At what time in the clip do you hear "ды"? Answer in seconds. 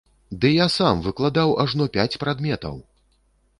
0.45-0.49